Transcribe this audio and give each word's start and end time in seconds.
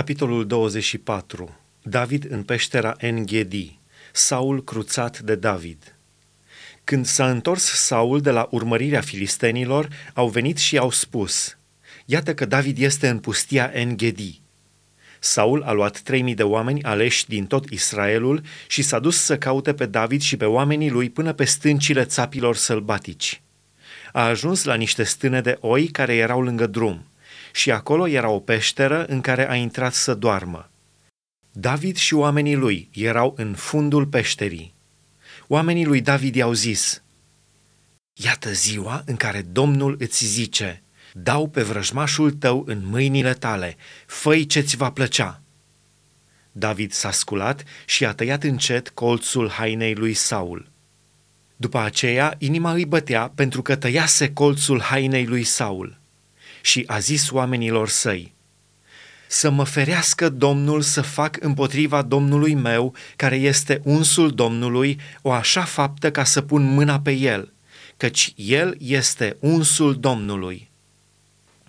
Capitolul 0.00 0.46
24. 0.46 1.58
David 1.82 2.26
în 2.30 2.42
peștera 2.42 2.94
Engedi. 2.98 3.78
Saul 4.12 4.64
cruțat 4.64 5.18
de 5.18 5.34
David. 5.34 5.96
Când 6.84 7.06
s-a 7.06 7.30
întors 7.30 7.62
Saul 7.64 8.20
de 8.20 8.30
la 8.30 8.48
urmărirea 8.50 9.00
filistenilor, 9.00 9.88
au 10.14 10.28
venit 10.28 10.58
și 10.58 10.78
au 10.78 10.90
spus, 10.90 11.58
Iată 12.04 12.34
că 12.34 12.44
David 12.44 12.78
este 12.78 13.08
în 13.08 13.18
pustia 13.18 13.70
Engedi. 13.74 14.40
Saul 15.18 15.62
a 15.62 15.72
luat 15.72 15.98
trei 15.98 16.22
mii 16.22 16.34
de 16.34 16.42
oameni 16.42 16.82
aleși 16.82 17.28
din 17.28 17.46
tot 17.46 17.70
Israelul 17.70 18.42
și 18.66 18.82
s-a 18.82 18.98
dus 18.98 19.22
să 19.22 19.38
caute 19.38 19.74
pe 19.74 19.86
David 19.86 20.20
și 20.20 20.36
pe 20.36 20.44
oamenii 20.44 20.90
lui 20.90 21.10
până 21.10 21.32
pe 21.32 21.44
stâncile 21.44 22.04
țapilor 22.04 22.56
sălbatici. 22.56 23.42
A 24.12 24.26
ajuns 24.26 24.64
la 24.64 24.74
niște 24.74 25.02
stâne 25.02 25.40
de 25.40 25.56
oi 25.60 25.86
care 25.86 26.14
erau 26.14 26.42
lângă 26.42 26.66
drum 26.66 27.09
și 27.52 27.70
acolo 27.70 28.08
era 28.08 28.28
o 28.28 28.40
peșteră 28.40 29.04
în 29.04 29.20
care 29.20 29.50
a 29.50 29.54
intrat 29.54 29.94
să 29.94 30.14
doarmă. 30.14 30.70
David 31.52 31.96
și 31.96 32.14
oamenii 32.14 32.56
lui 32.56 32.88
erau 32.92 33.34
în 33.36 33.54
fundul 33.54 34.06
peșterii. 34.06 34.74
Oamenii 35.46 35.84
lui 35.84 36.00
David 36.00 36.34
i-au 36.34 36.52
zis, 36.52 37.02
Iată 38.12 38.52
ziua 38.52 39.02
în 39.06 39.16
care 39.16 39.42
Domnul 39.42 39.96
îți 39.98 40.24
zice, 40.24 40.82
dau 41.12 41.48
pe 41.48 41.62
vrăjmașul 41.62 42.30
tău 42.30 42.64
în 42.66 42.86
mâinile 42.86 43.32
tale, 43.32 43.76
făi 44.06 44.46
ce-ți 44.46 44.76
va 44.76 44.90
plăcea. 44.90 45.42
David 46.52 46.92
s-a 46.92 47.10
sculat 47.10 47.64
și 47.84 48.04
a 48.04 48.12
tăiat 48.12 48.42
încet 48.42 48.88
colțul 48.88 49.50
hainei 49.50 49.94
lui 49.94 50.14
Saul. 50.14 50.70
După 51.56 51.78
aceea, 51.78 52.34
inima 52.38 52.72
îi 52.72 52.84
bătea 52.84 53.32
pentru 53.34 53.62
că 53.62 53.76
tăiase 53.76 54.32
colțul 54.32 54.80
hainei 54.80 55.26
lui 55.26 55.44
Saul 55.44 55.99
și 56.60 56.84
a 56.86 56.98
zis 56.98 57.30
oamenilor 57.30 57.88
săi, 57.88 58.34
să 59.32 59.50
mă 59.50 59.64
ferească 59.64 60.28
Domnul 60.28 60.80
să 60.80 61.00
fac 61.00 61.36
împotriva 61.40 62.02
Domnului 62.02 62.54
meu, 62.54 62.94
care 63.16 63.36
este 63.36 63.80
unsul 63.84 64.30
Domnului, 64.30 65.00
o 65.22 65.32
așa 65.32 65.62
faptă 65.62 66.10
ca 66.10 66.24
să 66.24 66.40
pun 66.40 66.62
mâna 66.62 67.00
pe 67.00 67.12
el, 67.12 67.52
căci 67.96 68.32
el 68.36 68.76
este 68.78 69.36
unsul 69.40 70.00
Domnului. 70.00 70.70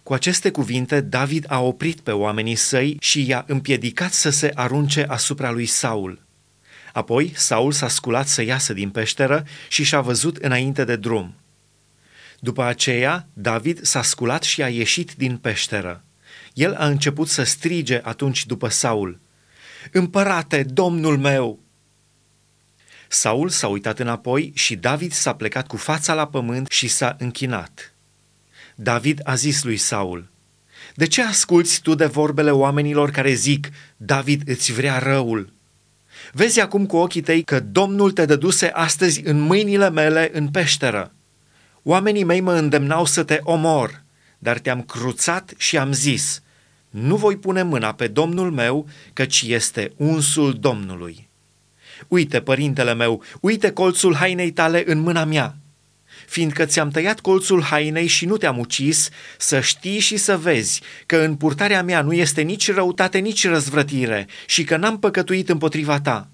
Cu 0.03 0.14
aceste 0.14 0.52
cuvinte, 0.52 1.02
David 1.02 1.45
a 1.48 1.59
oprit 1.59 2.00
pe 2.00 2.11
oamenii 2.11 2.55
săi 2.55 2.98
și 3.00 3.28
i-a 3.28 3.44
împiedicat 3.48 4.11
să 4.11 4.30
se 4.30 4.52
arunce 4.55 5.05
asupra 5.08 5.52
lui 5.52 5.66
Saul. 5.66 6.22
Apoi, 6.94 7.31
Saul 7.36 7.72
s-a 7.72 7.88
sculat 7.88 8.28
să 8.28 8.44
iasă 8.44 8.73
din 8.73 8.89
peșteră 8.89 9.45
și 9.70 9.83
și-a 9.83 10.02
văzut 10.02 10.38
înainte 10.38 10.83
de 10.83 10.95
drum. 10.95 11.36
După 12.44 12.64
aceea, 12.64 13.28
David 13.34 13.81
s-a 13.81 14.02
sculat 14.02 14.44
și 14.44 14.64
a 14.64 14.70
ieșit 14.70 15.14
din 15.14 15.38
peșteră. 15.38 16.03
El 16.53 16.73
a 16.73 16.88
început 16.88 17.28
să 17.28 17.44
strige 17.44 18.00
atunci 18.03 18.45
după 18.45 18.67
Saul, 18.67 19.20
Împărate, 19.92 20.64
domnul 20.64 21.17
meu! 21.17 21.59
Saul 23.08 23.50
s-a 23.50 23.67
uitat 23.67 24.00
înapoi 24.00 24.52
și 24.56 24.75
David 24.75 25.11
s-a 25.11 25.33
plecat 25.36 25.67
cu 25.67 25.78
fața 25.78 26.14
la 26.14 26.28
pământ 26.28 26.70
și 26.70 26.88
s-a 26.88 27.16
închinat. 27.20 27.94
David 28.76 29.20
a 29.23 29.36
zis 29.36 29.64
lui 29.64 29.78
Saul, 29.78 30.30
De 30.95 31.08
ce 31.08 31.23
asculți 31.23 31.81
tu 31.81 31.95
de 31.95 32.05
vorbele 32.05 32.52
oamenilor 32.52 33.11
care 33.11 33.33
zic, 33.33 33.70
David 33.98 34.42
îți 34.45 34.73
vrea 34.73 35.00
răul? 35.00 35.53
Vezi 36.31 36.59
acum 36.59 36.86
cu 36.86 36.98
ochii 36.98 37.22
tăi 37.22 37.44
că 37.44 37.59
Domnul 37.59 38.11
te 38.11 38.26
dăduse 38.26 38.67
astăzi 38.67 39.22
în 39.23 39.39
mâinile 39.39 39.89
mele 39.89 40.30
în 40.33 40.50
peșteră. 40.50 41.14
Oamenii 41.84 42.24
mei 42.24 42.40
mă 42.40 42.54
îndemnau 42.54 43.06
să 43.06 43.24
te 43.24 43.40
omor, 43.44 44.04
dar 44.38 44.60
te-am 44.60 44.82
cruțat 44.82 45.54
și 45.58 45.78
am 45.78 45.92
zis, 45.94 46.42
nu 46.90 47.16
voi 47.16 47.38
pune 47.38 47.64
mâna 47.64 47.94
pe 47.94 48.08
Domnul 48.08 48.52
meu, 48.52 48.88
căci 49.14 49.44
este 49.48 49.92
unsul 49.96 50.54
Domnului. 50.60 51.30
Uite, 52.08 52.42
părintele 52.42 52.94
meu, 52.94 53.23
uite 53.40 53.72
colțul 53.72 54.16
hainei 54.16 54.52
tale 54.52 54.84
în 54.86 55.00
mâna 55.00 55.23
mea. 55.23 55.55
Fiindcă 56.28 56.66
ți-am 56.66 56.89
tăiat 56.89 57.20
colțul 57.20 57.64
hainei 57.64 58.08
și 58.08 58.26
nu 58.26 58.38
te-am 58.38 58.58
ucis, 58.58 59.10
să 59.38 59.60
știi 59.60 60.00
și 60.00 60.17
să 60.17 60.38
vezi 60.38 60.82
că 61.05 61.17
în 61.17 61.36
purtarea 61.36 61.84
mea 61.84 62.02
nu 62.02 62.14
este 62.14 62.42
nici 62.42 62.72
răutate, 62.72 63.17
nici 63.17 63.48
răzvrătire 63.48 64.28
și 64.45 64.64
că 64.64 64.78
n-am 64.78 65.00
păcătuit 65.00 65.50
împotriva 65.50 66.00
ta. 66.00 66.28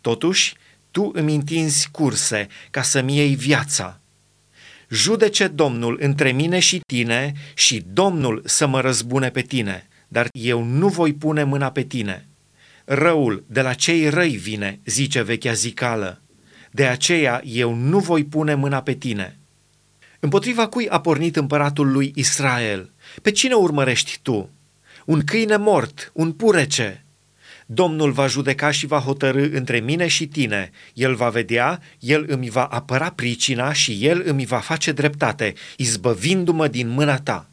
Totuși, 0.00 0.54
tu 0.90 1.10
îmi 1.14 1.34
întinzi 1.34 1.88
curse 1.90 2.46
ca 2.70 2.82
să-mi 2.82 3.16
iei 3.16 3.34
viața 3.34 3.99
judece 4.90 5.46
Domnul 5.46 5.98
între 6.00 6.32
mine 6.32 6.58
și 6.58 6.80
tine 6.86 7.32
și 7.54 7.84
Domnul 7.92 8.42
să 8.44 8.66
mă 8.66 8.80
răzbune 8.80 9.30
pe 9.30 9.40
tine, 9.40 9.88
dar 10.08 10.28
eu 10.32 10.62
nu 10.62 10.88
voi 10.88 11.12
pune 11.14 11.44
mâna 11.44 11.70
pe 11.70 11.82
tine. 11.82 12.28
Răul 12.84 13.44
de 13.46 13.60
la 13.60 13.72
cei 13.72 14.08
răi 14.08 14.36
vine, 14.36 14.80
zice 14.84 15.22
vechea 15.22 15.52
zicală. 15.52 16.20
De 16.70 16.86
aceea 16.86 17.42
eu 17.44 17.74
nu 17.74 17.98
voi 17.98 18.24
pune 18.24 18.54
mâna 18.54 18.82
pe 18.82 18.94
tine. 18.94 19.38
Împotriva 20.20 20.68
cui 20.68 20.88
a 20.88 21.00
pornit 21.00 21.36
împăratul 21.36 21.90
lui 21.90 22.12
Israel? 22.14 22.90
Pe 23.22 23.30
cine 23.30 23.54
urmărești 23.54 24.18
tu? 24.22 24.50
Un 25.04 25.24
câine 25.24 25.56
mort, 25.56 26.10
un 26.14 26.32
purece, 26.32 27.04
Domnul 27.72 28.12
va 28.12 28.26
judeca 28.26 28.70
și 28.70 28.86
va 28.86 28.98
hotărâ 28.98 29.48
între 29.52 29.80
mine 29.80 30.06
și 30.06 30.26
tine. 30.26 30.70
El 30.94 31.14
va 31.14 31.28
vedea, 31.28 31.82
el 31.98 32.24
îmi 32.28 32.50
va 32.50 32.64
apăra 32.64 33.10
pricina 33.10 33.72
și 33.72 34.06
el 34.06 34.22
îmi 34.24 34.46
va 34.46 34.58
face 34.58 34.92
dreptate, 34.92 35.54
izbăvindu-mă 35.76 36.68
din 36.68 36.88
mâna 36.88 37.18
ta. 37.18 37.50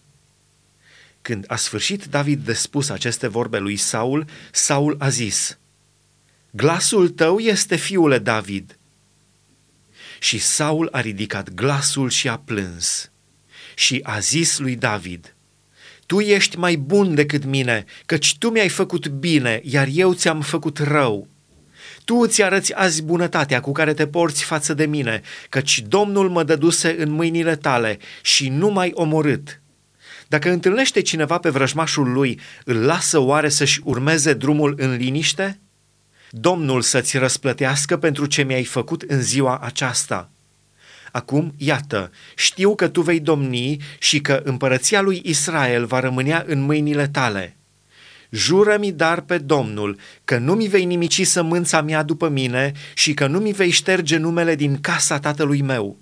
Când 1.22 1.44
a 1.48 1.56
sfârșit 1.56 2.06
David 2.06 2.46
de 2.46 2.54
spus 2.54 2.90
aceste 2.90 3.28
vorbe 3.28 3.58
lui 3.58 3.76
Saul, 3.76 4.26
Saul 4.52 4.96
a 5.00 5.10
zis, 5.10 5.58
Glasul 6.52 7.10
tău 7.10 7.40
este 7.40 7.76
fiule 7.76 8.20
David. 8.20 8.78
Și 10.20 10.38
Saul 10.38 10.90
a 10.92 11.02
ridicat 11.02 11.54
glasul 11.54 12.10
și 12.10 12.28
a 12.28 12.38
plâns. 12.38 13.12
Și 13.76 14.00
a 14.04 14.20
zis 14.20 14.58
lui 14.58 14.76
David, 14.76 15.36
tu 16.08 16.20
ești 16.20 16.58
mai 16.58 16.76
bun 16.76 17.16
decât 17.16 17.46
mine, 17.46 17.86
căci 18.06 18.38
tu 18.38 18.50
mi-ai 18.50 18.70
făcut 18.70 19.08
bine, 19.08 19.62
iar 19.64 19.88
eu 19.92 20.14
ți-am 20.14 20.42
făcut 20.42 20.78
rău. 20.78 21.28
Tu 22.06 22.16
îți 22.16 22.44
arăți 22.44 22.74
azi 22.74 23.04
bunătatea 23.04 23.60
cu 23.60 23.72
care 23.72 23.94
te 23.94 24.08
porți 24.08 24.44
față 24.44 24.74
de 24.74 24.86
mine, 24.86 25.22
căci 25.50 25.84
Domnul 25.88 26.30
mă 26.30 26.44
dăduse 26.44 26.96
în 26.98 27.12
mâinile 27.12 27.56
tale 27.56 27.98
și 28.22 28.50
nu 28.50 28.70
m-ai 28.70 28.92
omorât. 28.94 29.62
Dacă 30.28 30.50
întâlnește 30.50 31.02
cineva 31.02 31.38
pe 31.38 31.50
vrăjmașul 31.50 32.12
lui, 32.12 32.40
îl 32.66 32.76
lasă 32.76 33.20
oare 33.20 33.50
să-și 33.50 33.82
urmeze 33.84 34.34
drumul 34.34 34.76
în 34.78 34.96
liniște? 34.96 35.60
Domnul 36.30 36.82
să-ți 36.82 37.18
răsplătească 37.18 37.98
pentru 37.98 38.26
ce 38.26 38.44
mi-ai 38.44 38.64
făcut 38.64 39.02
în 39.02 39.22
ziua 39.22 39.58
aceasta. 39.58 40.32
Acum, 41.18 41.54
iată, 41.58 42.12
știu 42.36 42.76
că 42.76 42.88
tu 42.88 43.02
vei 43.02 43.20
domni 43.20 43.78
și 44.00 44.22
că 44.22 44.42
împărăția 44.44 45.02
lui 45.02 45.22
Israel 45.26 45.86
va 45.86 46.00
rămânea 46.00 46.44
în 46.48 46.62
mâinile 46.62 47.08
tale. 47.08 47.58
Jură-mi 48.30 48.92
dar 48.92 49.22
pe 49.22 49.38
Domnul 49.38 50.00
că 50.24 50.38
nu 50.38 50.54
mi 50.54 50.68
vei 50.68 50.86
nimici 50.86 51.26
sămânța 51.26 51.82
mea 51.82 52.04
după 52.04 52.30
mine 52.30 52.72
și 52.94 53.14
că 53.14 53.28
nu 53.28 53.40
mi 53.40 53.52
vei 53.52 53.70
șterge 53.70 54.18
numele 54.18 54.56
din 54.56 54.80
casa 54.80 55.20
tatălui 55.20 55.62
meu. 55.62 55.98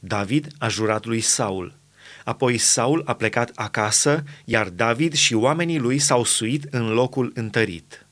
David 0.00 0.46
a 0.58 0.68
jurat 0.68 1.04
lui 1.04 1.20
Saul. 1.20 1.78
Apoi 2.24 2.58
Saul 2.58 3.02
a 3.04 3.14
plecat 3.14 3.50
acasă, 3.54 4.22
iar 4.44 4.68
David 4.68 5.14
și 5.14 5.34
oamenii 5.34 5.78
lui 5.78 5.98
s-au 5.98 6.24
suit 6.24 6.64
în 6.70 6.88
locul 6.88 7.32
întărit. 7.34 8.05